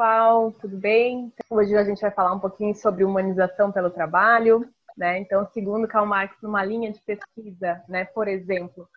[0.00, 1.30] pessoal, tudo bem?
[1.50, 5.18] Hoje a gente vai falar um pouquinho sobre humanização pelo trabalho, né?
[5.18, 8.88] Então, segundo Karl Marx, numa linha de pesquisa, né, por exemplo,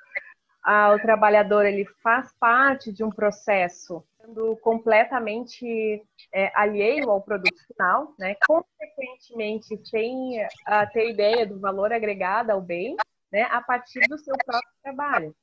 [0.65, 6.01] o trabalhador ele faz parte de um processo sendo completamente
[6.33, 8.37] é, alheio ao produto final, né?
[8.47, 12.95] Consequentemente, sem uh, ter ideia do valor agregado ao bem,
[13.29, 13.41] né?
[13.51, 15.35] A partir do seu próprio trabalho.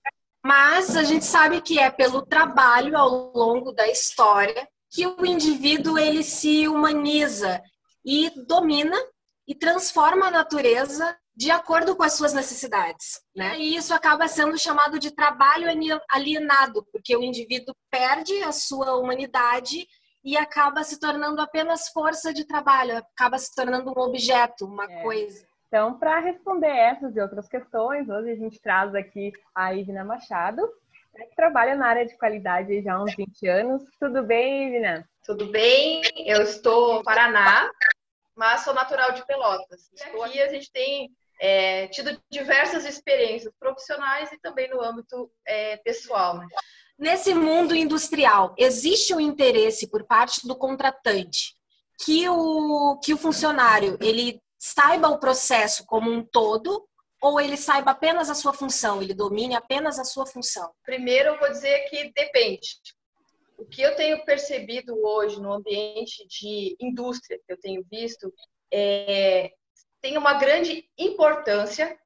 [0.42, 5.98] Mas a gente sabe que é pelo trabalho ao longo da história que o indivíduo
[5.98, 7.62] ele se humaniza
[8.04, 8.96] e domina
[9.46, 13.58] e transforma a natureza de acordo com as suas necessidades, né?
[13.58, 15.68] E isso acaba sendo chamado de trabalho
[16.10, 19.86] alienado, porque o indivíduo perde a sua humanidade
[20.22, 25.02] e acaba se tornando apenas força de trabalho, acaba se tornando um objeto, uma é.
[25.02, 25.46] coisa.
[25.68, 30.69] Então, para responder essas e outras questões, hoje a gente traz aqui a Ivna Machado,
[31.26, 33.82] que trabalha na área de qualidade já há uns 20 anos.
[33.98, 35.08] Tudo bem, Ivna?
[35.24, 37.70] Tudo bem, eu estou no Paraná,
[38.34, 39.91] mas sou natural de Pelotas.
[39.94, 41.10] E aqui a gente tem
[41.41, 46.38] é, tido diversas experiências profissionais e também no âmbito é, pessoal.
[46.38, 46.46] Né?
[46.98, 51.54] Nesse mundo industrial, existe um interesse por parte do contratante
[52.04, 56.86] que o, que o funcionário ele saiba o processo como um todo
[57.20, 60.72] ou ele saiba apenas a sua função, ele domine apenas a sua função?
[60.84, 62.78] Primeiro, eu vou dizer que depende.
[63.58, 68.32] O que eu tenho percebido hoje no ambiente de indústria que eu tenho visto
[68.72, 69.50] é,
[70.00, 71.98] tem uma grande importância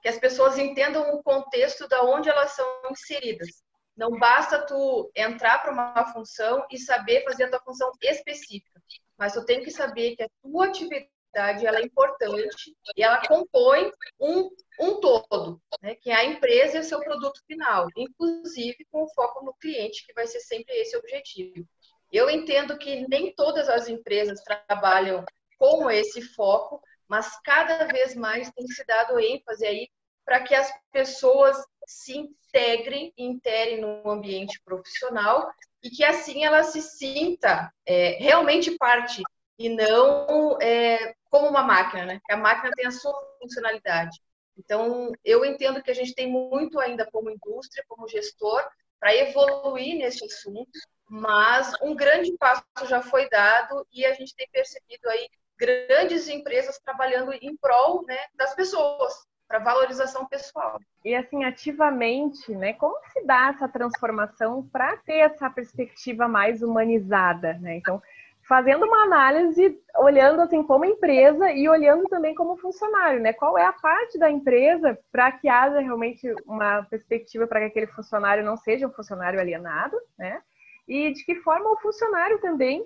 [0.00, 3.48] que as pessoas entendam o contexto da onde elas são inseridas.
[3.96, 8.82] Não basta tu entrar para uma função e saber fazer a tua função específica,
[9.18, 13.90] mas tu tem que saber que a tua atividade ela é importante e ela compõe
[14.20, 19.08] um, um todo, né, que é a empresa e o seu produto final, inclusive com
[19.08, 21.66] foco no cliente, que vai ser sempre esse objetivo.
[22.10, 25.24] Eu entendo que nem todas as empresas trabalham
[25.58, 29.88] com esse foco, mas cada vez mais tem se dado ênfase aí
[30.24, 31.56] para que as pessoas
[31.86, 35.50] se integrem, interem no ambiente profissional
[35.82, 39.22] e que assim ela se sinta é, realmente parte
[39.62, 42.20] e não é, como uma máquina, né?
[42.26, 44.20] Que a máquina tem a sua funcionalidade.
[44.58, 48.60] Então, eu entendo que a gente tem muito ainda como indústria, como gestor,
[48.98, 50.70] para evoluir nesse assunto,
[51.08, 56.78] mas um grande passo já foi dado e a gente tem percebido aí grandes empresas
[56.80, 59.14] trabalhando em prol né, das pessoas,
[59.46, 60.80] para valorização pessoal.
[61.04, 67.54] E assim, ativamente, né, como se dá essa transformação para ter essa perspectiva mais humanizada,
[67.60, 67.76] né?
[67.76, 68.02] Então,
[68.48, 73.32] fazendo uma análise, olhando assim como empresa e olhando também como funcionário, né?
[73.32, 77.86] Qual é a parte da empresa para que haja realmente uma perspectiva para que aquele
[77.88, 80.42] funcionário não seja um funcionário alienado, né?
[80.88, 82.84] E de que forma o funcionário também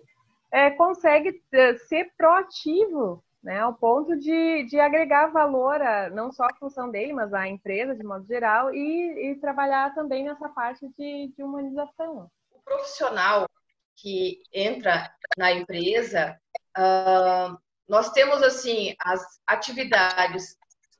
[0.52, 3.60] é, consegue é, ser proativo, né?
[3.60, 7.94] Ao ponto de, de agregar valor a, não só a função dele, mas a empresa
[7.94, 12.30] de modo geral e, e trabalhar também nessa parte de, de humanização.
[12.52, 13.46] O profissional
[13.96, 16.38] que entra na empresa,
[16.76, 17.56] uh,
[17.88, 20.56] nós temos assim as atividades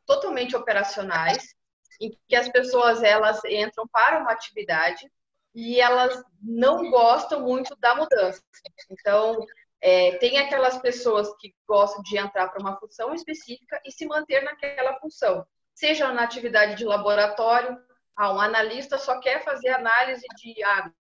[0.07, 1.55] totalmente operacionais,
[2.01, 5.11] em que as pessoas elas entram para uma atividade
[5.55, 8.43] e elas não gostam muito da mudança.
[8.91, 9.45] Então,
[9.81, 14.43] é, tem aquelas pessoas que gostam de entrar para uma função específica e se manter
[14.43, 17.79] naquela função, seja na atividade de laboratório,
[18.17, 20.93] ah, um analista só quer fazer análise de água,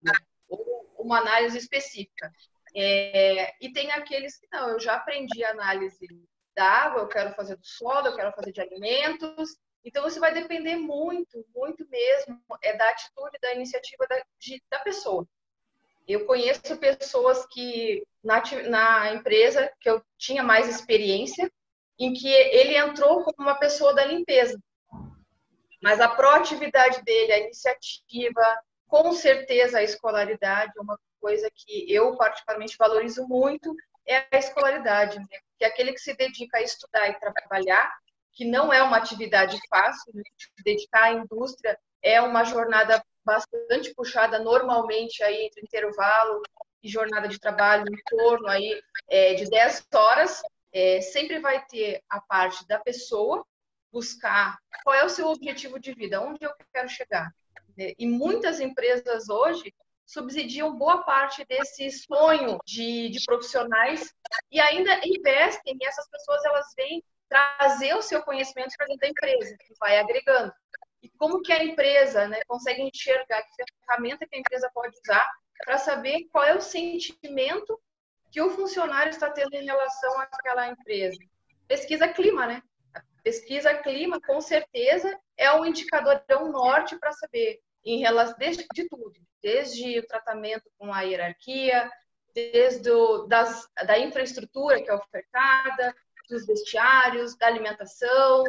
[0.49, 2.33] ou uma análise específica.
[2.75, 6.07] É, e tem aqueles que não, eu já aprendi análise
[6.55, 9.57] da água, eu quero fazer do solo, eu quero fazer de alimentos.
[9.85, 14.81] Então, isso vai depender muito, muito mesmo, é da atitude, da iniciativa da, de, da
[14.81, 15.27] pessoa.
[16.09, 21.51] Eu conheço pessoas que, na, na empresa que eu tinha mais experiência,
[21.99, 24.59] em que ele entrou como uma pessoa da limpeza.
[25.83, 28.43] Mas a proatividade dele, a iniciativa,
[28.89, 33.75] com certeza a escolaridade é uma coisa que eu particularmente valorizo muito,
[34.07, 35.27] é a escolaridade, né?
[35.59, 37.93] que é aquele que se dedica a estudar e trabalhar,
[38.33, 40.23] que não é uma atividade fácil, né?
[40.37, 46.41] se dedicar à indústria é uma jornada bastante puxada normalmente aí entre intervalo
[46.81, 50.43] e jornada de trabalho em torno aí é, de 10 horas,
[50.73, 53.45] é, sempre vai ter a parte da pessoa
[53.93, 57.33] buscar qual é o seu objetivo de vida, onde eu quero chegar.
[57.77, 57.93] Né?
[57.99, 59.75] E muitas empresas hoje
[60.07, 64.15] subsidiam boa parte desse sonho de, de profissionais
[64.51, 69.09] e ainda investem e essas pessoas elas vêm trazer o seu conhecimento para dentro da
[69.09, 70.53] empresa, que vai agregando.
[71.03, 75.29] E como que a empresa né, consegue enxergar que ferramenta que a empresa pode usar
[75.65, 77.81] para saber qual é o sentimento
[78.31, 81.19] que o funcionário está tendo em relação àquela empresa.
[81.67, 82.63] Pesquisa clima, né?
[83.23, 88.67] Pesquisa clima, com certeza, é um indicador, é um norte para saber em relação desde
[88.75, 91.89] de tudo, desde o tratamento com a hierarquia,
[92.35, 95.95] desde o, das, da infraestrutura que é ofertada,
[96.29, 98.45] dos vestiários, da alimentação,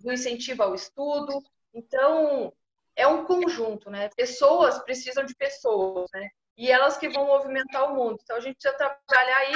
[0.00, 1.42] do incentivo ao estudo.
[1.74, 2.52] Então,
[2.96, 4.08] é um conjunto, né?
[4.16, 6.30] Pessoas precisam de pessoas, né?
[6.56, 8.18] E elas que vão movimentar o mundo.
[8.22, 9.54] Então, a gente precisa trabalhar aí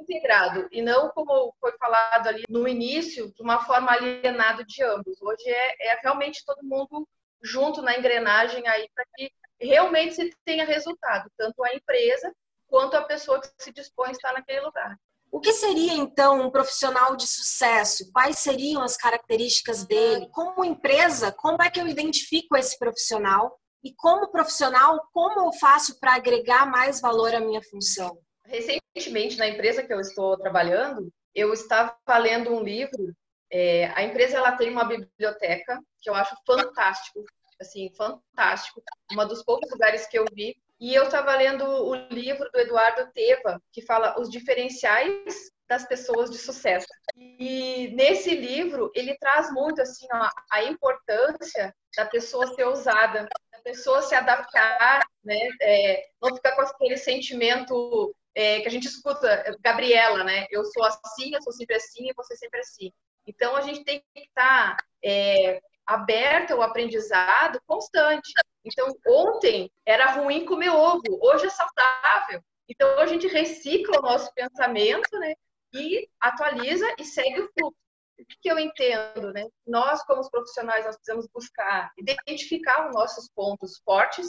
[0.00, 5.20] integrado e não como foi falado ali no início, de uma forma alienada de ambos.
[5.20, 7.06] Hoje é, é realmente todo mundo
[7.42, 9.30] junto na engrenagem aí para que
[9.60, 12.32] realmente se tenha resultado, tanto a empresa
[12.66, 14.96] quanto a pessoa que se dispõe a estar naquele lugar.
[15.30, 18.10] O que seria então um profissional de sucesso?
[18.12, 20.28] Quais seriam as características dele?
[20.30, 23.58] Como empresa, como é que eu identifico esse profissional?
[23.82, 28.18] E como profissional, como eu faço para agregar mais valor à minha função?
[28.44, 33.14] Recentemente, na empresa que eu estou trabalhando, eu estava lendo um livro
[33.52, 37.22] é, a empresa ela tem uma biblioteca que eu acho fantástico,
[37.60, 38.82] assim, fantástico.
[39.12, 40.56] Um dos poucos lugares que eu vi.
[40.80, 46.30] E eu estava lendo o livro do Eduardo Teva, que fala os diferenciais das pessoas
[46.30, 46.86] de sucesso.
[47.16, 53.58] E nesse livro ele traz muito assim ó, a importância da pessoa ser ousada, da
[53.60, 55.38] pessoa se adaptar, né?
[55.60, 60.46] É, não ficar com aquele sentimento é, que a gente escuta, Gabriela, né?
[60.50, 62.90] Eu sou assim, eu sou sempre assim e você sempre assim.
[63.26, 68.32] Então, a gente tem que estar é, ao aprendizado constante.
[68.64, 72.42] Então, ontem era ruim comer ovo, hoje é saudável.
[72.68, 75.34] Então, a gente recicla o nosso pensamento, né?
[75.74, 77.76] E atualiza e segue o fluxo.
[78.18, 79.48] O que, que eu entendo, né?
[79.66, 84.28] Nós, como profissionais, nós precisamos buscar identificar os nossos pontos fortes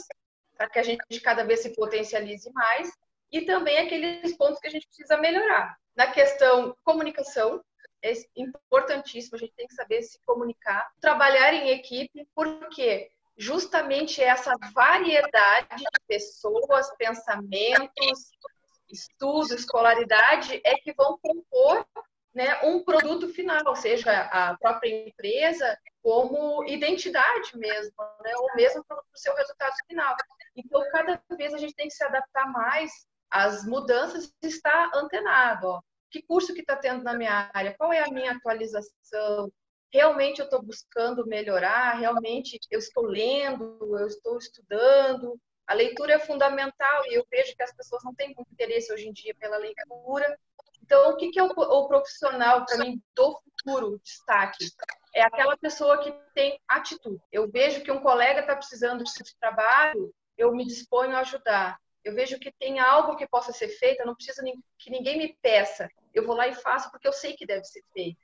[0.56, 2.90] para que a gente cada vez se potencialize mais
[3.30, 5.76] e também aqueles pontos que a gente precisa melhorar.
[5.96, 7.62] Na questão comunicação,
[8.04, 14.52] é importantíssimo, a gente tem que saber se comunicar, trabalhar em equipe, porque justamente essa
[14.74, 18.30] variedade de pessoas, pensamentos,
[18.90, 21.86] estudo, escolaridade é que vão compor
[22.34, 28.98] né, um produto final, seja a própria empresa como identidade mesmo, né, ou mesmo para
[28.98, 30.14] o seu resultado final.
[30.54, 32.92] Então, cada vez a gente tem que se adaptar mais
[33.30, 35.68] às mudanças e estar antenado.
[35.68, 35.80] Ó
[36.14, 39.52] que curso que está tendo na minha área, qual é a minha atualização,
[39.92, 45.36] realmente eu estou buscando melhorar, realmente eu estou lendo, eu estou estudando.
[45.66, 49.08] A leitura é fundamental e eu vejo que as pessoas não têm muito interesse hoje
[49.08, 50.38] em dia pela leitura.
[50.80, 54.68] Então, o que, que é o, o profissional, para mim, do futuro, destaque?
[55.12, 57.20] É aquela pessoa que tem atitude.
[57.32, 62.14] Eu vejo que um colega está precisando de trabalho, eu me disponho a ajudar eu
[62.14, 64.42] vejo que tem algo que possa ser feito, eu não preciso
[64.78, 65.88] que ninguém me peça.
[66.12, 68.20] Eu vou lá e faço porque eu sei que deve ser feito.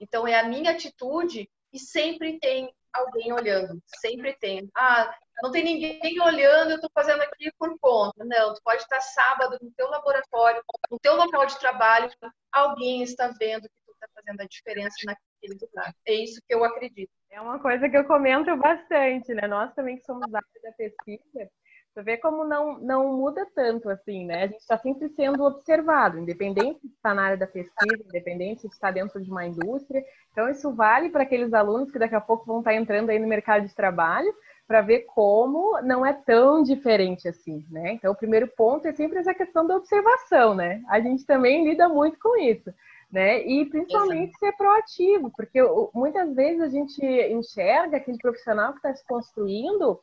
[0.00, 4.68] Então é a minha atitude e sempre tem alguém olhando, sempre tem.
[4.74, 8.24] Ah, não tem ninguém olhando, eu estou fazendo aqui por conta.
[8.24, 12.10] Não, tu pode estar sábado no teu laboratório, no teu local de trabalho,
[12.50, 15.94] alguém está vendo que tu está fazendo a diferença naquele lugar.
[16.06, 17.10] É isso que eu acredito.
[17.30, 19.46] É uma coisa que eu comento bastante, né?
[19.46, 21.50] Nós também que somos da área da pesquisa,
[21.98, 24.44] você vê como não, não muda tanto assim, né?
[24.44, 28.68] A gente está sempre sendo observado, independente se está na área da pesquisa, independente se
[28.68, 30.04] está dentro de uma indústria.
[30.30, 33.26] Então, isso vale para aqueles alunos que daqui a pouco vão estar entrando aí no
[33.26, 34.32] mercado de trabalho,
[34.64, 37.94] para ver como não é tão diferente assim, né?
[37.94, 40.80] Então, o primeiro ponto é sempre essa questão da observação, né?
[40.88, 42.72] A gente também lida muito com isso,
[43.10, 43.44] né?
[43.44, 44.38] E principalmente Exato.
[44.38, 45.58] ser proativo, porque
[45.92, 49.98] muitas vezes a gente enxerga aquele profissional que está se construindo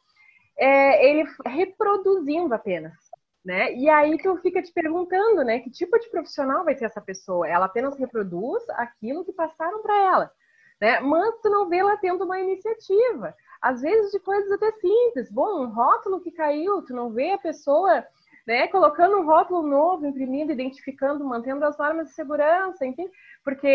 [0.57, 2.93] é, ele reproduzindo apenas.
[3.43, 3.75] Né?
[3.75, 7.47] E aí tu fica te perguntando, né, que tipo de profissional vai ser essa pessoa?
[7.47, 10.31] Ela apenas reproduz aquilo que passaram para ela,
[10.81, 10.99] né?
[10.99, 13.35] Mas tu não vê ela tendo uma iniciativa.
[13.61, 15.31] Às vezes de coisas até simples.
[15.31, 18.03] Bom, um rótulo que caiu, tu não vê a pessoa,
[18.47, 23.07] né, colocando um rótulo novo, imprimindo, identificando, mantendo as normas de segurança, enfim,
[23.43, 23.67] porque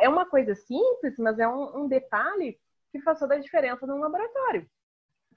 [0.00, 2.58] é uma coisa simples, mas é um, um detalhe
[2.90, 4.66] que faz toda a diferença num laboratório.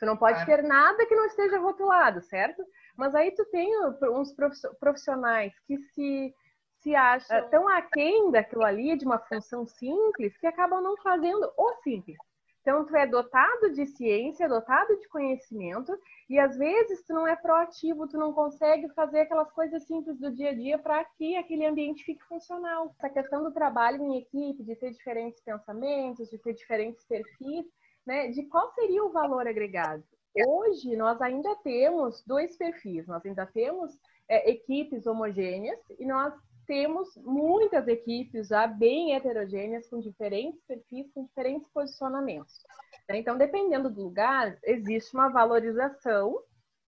[0.01, 2.65] Tu não pode ter nada que não esteja rotulado, certo?
[2.97, 4.33] Mas aí tu tem uns
[4.79, 6.33] profissionais que se,
[6.79, 11.73] se acham tão aquém daquilo ali, de uma função simples, que acabam não fazendo o
[11.83, 12.17] simples.
[12.61, 15.95] Então, tu é dotado de ciência, dotado de conhecimento,
[16.27, 20.31] e às vezes tu não é proativo, tu não consegue fazer aquelas coisas simples do
[20.31, 22.91] dia a dia para que aquele ambiente fique funcional.
[22.97, 27.65] Essa questão do trabalho em equipe, de ter diferentes pensamentos, de ter diferentes perfis,
[28.05, 30.03] né, de qual seria o valor agregado.
[30.47, 33.91] Hoje, nós ainda temos dois perfis, nós ainda temos
[34.29, 36.33] é, equipes homogêneas e nós
[36.65, 42.63] temos muitas equipes já bem heterogêneas, com diferentes perfis, com diferentes posicionamentos.
[43.09, 43.17] Né?
[43.17, 46.41] Então, dependendo do lugar, existe uma valorização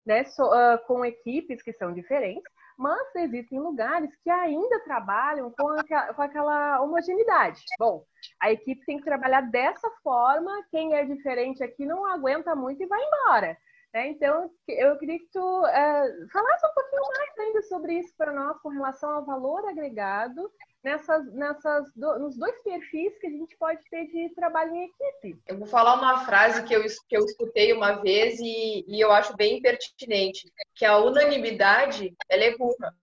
[0.06, 2.44] né, so, uh, com equipes que são diferentes,
[2.78, 5.76] mas existem lugares que ainda trabalham com,
[6.14, 7.62] com aquela homogeneidade.
[7.78, 8.04] Bom,
[8.40, 12.87] a equipe tem que trabalhar dessa forma, quem é diferente aqui não aguenta muito e
[12.87, 13.57] vai embora.
[13.93, 14.09] Né?
[14.09, 18.59] Então, eu queria que tu uh, falasse um pouquinho mais ainda sobre isso para nós,
[18.61, 20.50] com relação ao valor agregado
[20.84, 25.40] nessas, nessas do, nos dois perfis que a gente pode ter de trabalho em equipe.
[25.46, 29.10] Eu vou falar uma frase que eu, que eu escutei uma vez e, e eu
[29.10, 32.94] acho bem pertinente, que a unanimidade, ela é burra.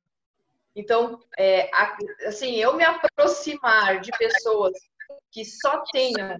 [0.75, 1.69] Então, é,
[2.25, 4.73] assim, eu me aproximar de pessoas
[5.31, 6.39] que só tenham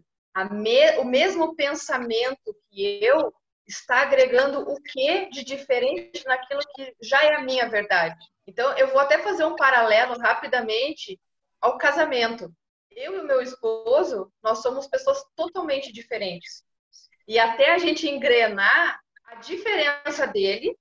[0.51, 3.33] me, o mesmo pensamento que eu,
[3.67, 8.19] está agregando o que de diferente naquilo que já é a minha verdade.
[8.45, 11.19] Então, eu vou até fazer um paralelo rapidamente
[11.61, 12.51] ao casamento.
[12.89, 16.63] Eu e o meu esposo, nós somos pessoas totalmente diferentes.
[17.27, 20.77] E até a gente engrenar, a diferença dele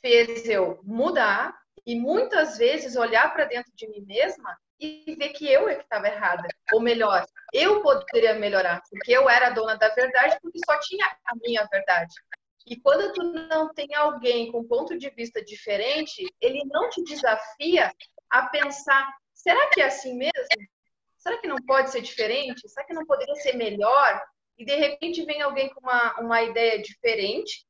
[0.00, 5.46] fez eu mudar e muitas vezes olhar para dentro de mim mesma e ver que
[5.46, 6.48] eu é que estava errada.
[6.72, 11.34] Ou melhor, eu poderia melhorar, porque eu era dona da verdade, porque só tinha a
[11.36, 12.14] minha verdade.
[12.66, 17.92] E quando tu não tem alguém com ponto de vista diferente, ele não te desafia
[18.30, 20.68] a pensar: será que é assim mesmo?
[21.18, 22.68] Será que não pode ser diferente?
[22.68, 24.22] Será que não poderia ser melhor?
[24.58, 27.66] E de repente vem alguém com uma, uma ideia diferente,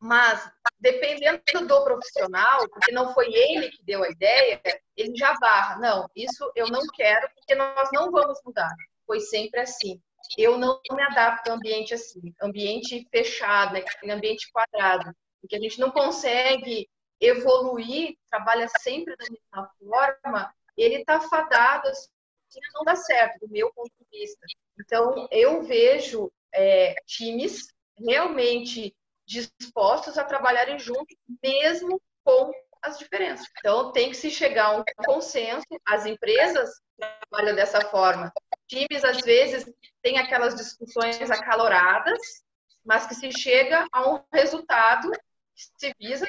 [0.00, 4.60] mas dependendo do profissional, porque não foi ele que deu a ideia,
[4.96, 5.78] ele já barra.
[5.78, 8.72] Não, isso eu não quero, porque nós não vamos mudar.
[9.06, 10.00] Foi sempre assim
[10.36, 15.78] eu não me adapto a ambiente assim, ambiente fechado, né, ambiente quadrado, porque a gente
[15.78, 16.88] não consegue
[17.20, 23.72] evoluir, trabalha sempre da mesma forma, ele está fadado assim, não dá certo, do meu
[23.72, 24.46] ponto de vista.
[24.80, 28.94] Então, eu vejo é, times realmente
[29.26, 33.46] dispostos a trabalharem juntos, mesmo com as diferenças.
[33.58, 35.66] Então, tem que se chegar a um consenso.
[35.86, 38.32] As empresas trabalham dessa forma.
[38.66, 39.70] Times, às vezes,
[40.02, 42.18] têm aquelas discussões acaloradas,
[42.84, 46.26] mas que se chega a um resultado que se visa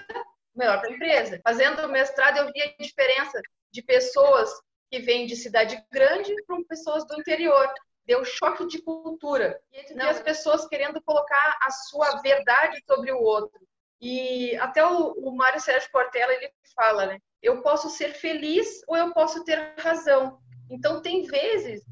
[0.56, 1.40] melhor para a empresa.
[1.44, 3.40] Fazendo o mestrado, eu vi a diferença
[3.72, 4.50] de pessoas
[4.90, 7.72] que vêm de cidade grande para pessoas do interior.
[8.06, 9.60] Deu choque de cultura.
[9.72, 13.60] E as pessoas querendo colocar a sua verdade sobre o outro.
[14.02, 17.20] E até o, o Mário Sérgio Portela, ele fala, né?
[17.42, 20.40] Eu posso ser feliz ou eu posso ter razão.
[20.70, 21.84] Então, tem vezes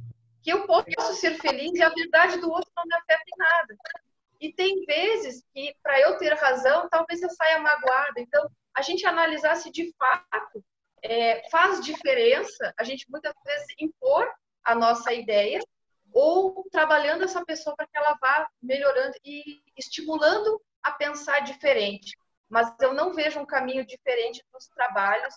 [0.41, 3.77] que eu posso ser feliz e a verdade do outro não me afeta em nada.
[4.39, 8.19] E tem vezes que, para eu ter razão, talvez eu saia magoada.
[8.19, 10.63] Então, a gente analisar se de fato
[11.07, 14.29] é, faz diferença a gente muitas vezes impor
[14.63, 15.59] a nossa ideia
[16.13, 22.17] ou trabalhando essa pessoa para que ela vá melhorando e estimulando a pensar diferente.
[22.49, 25.33] Mas eu não vejo um caminho diferente dos trabalhos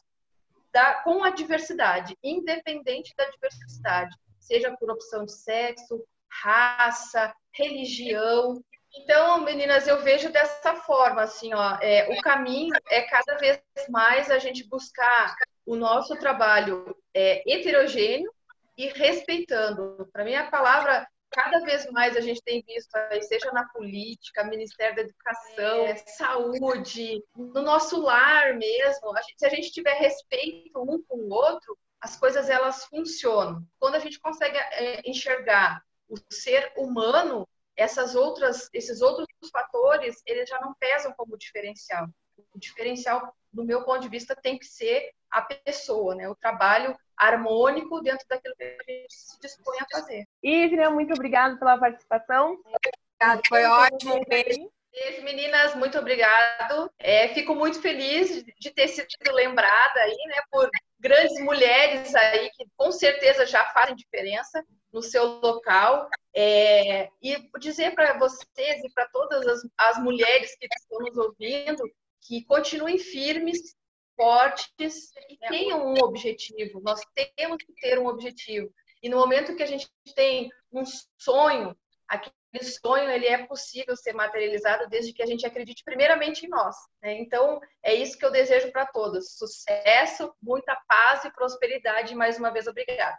[0.73, 8.63] da, com a diversidade, independente da diversidade, seja por opção de sexo, raça, religião.
[8.95, 14.31] Então, meninas, eu vejo dessa forma, assim, ó, é, o caminho é cada vez mais
[14.31, 15.35] a gente buscar
[15.67, 18.33] o nosso trabalho é, heterogêneo
[18.77, 20.09] e respeitando.
[20.13, 22.91] Para mim, a palavra cada vez mais a gente tem visto,
[23.23, 25.97] seja na política, Ministério da Educação, é.
[25.97, 31.31] saúde, no nosso lar mesmo, a gente, se a gente tiver respeito um com o
[31.31, 33.65] outro, as coisas elas funcionam.
[33.79, 40.49] Quando a gente consegue é, enxergar o ser humano, essas outras, esses outros fatores, eles
[40.49, 42.09] já não pesam como diferencial.
[42.55, 46.29] O diferencial, do meu ponto de vista, tem que ser a pessoa, né?
[46.29, 50.27] O trabalho harmônico dentro daquilo que a gente se dispõe a fazer.
[50.43, 52.59] Ivna, muito obrigada pela participação.
[52.65, 54.25] Obrigada, foi ótimo.
[54.27, 54.71] Beijo.
[54.93, 56.91] Beijo, meninas, muito obrigado.
[56.99, 60.69] É, fico muito feliz de ter sido lembrada aí, né, por
[60.99, 66.09] grandes mulheres aí que com certeza já fazem diferença no seu local.
[66.35, 71.85] É, e dizer para vocês e para todas as, as mulheres que estão nos ouvindo
[72.23, 73.75] que continuem firmes,
[74.17, 76.81] fortes e tenham um objetivo.
[76.83, 77.01] Nós
[77.37, 78.71] temos que ter um objetivo.
[79.03, 80.85] E no momento que a gente tem um
[81.19, 81.75] sonho,
[82.07, 82.35] aquele
[82.65, 86.77] sonho ele é possível ser materializado desde que a gente acredite primeiramente em nós.
[87.03, 87.19] Né?
[87.19, 89.39] Então, é isso que eu desejo para todos.
[89.39, 92.15] Sucesso, muita paz e prosperidade.
[92.15, 93.19] Mais uma vez, obrigada.